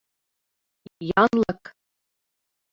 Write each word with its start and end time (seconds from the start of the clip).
Янлык!.. 1.21 1.61